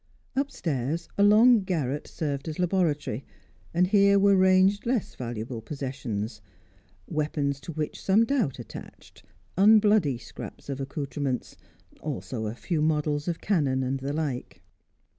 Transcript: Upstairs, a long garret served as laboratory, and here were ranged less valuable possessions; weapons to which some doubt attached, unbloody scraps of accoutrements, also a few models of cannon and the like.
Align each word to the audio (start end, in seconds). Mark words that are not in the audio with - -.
Upstairs, 0.35 1.07
a 1.15 1.21
long 1.21 1.61
garret 1.63 2.07
served 2.07 2.47
as 2.47 2.57
laboratory, 2.57 3.23
and 3.71 3.85
here 3.85 4.17
were 4.17 4.35
ranged 4.35 4.87
less 4.87 5.13
valuable 5.13 5.61
possessions; 5.61 6.41
weapons 7.05 7.59
to 7.59 7.71
which 7.73 8.01
some 8.03 8.25
doubt 8.25 8.57
attached, 8.57 9.21
unbloody 9.59 10.17
scraps 10.17 10.69
of 10.69 10.81
accoutrements, 10.81 11.55
also 11.99 12.47
a 12.47 12.55
few 12.55 12.81
models 12.81 13.27
of 13.27 13.41
cannon 13.41 13.83
and 13.83 13.99
the 13.99 14.11
like. 14.11 14.63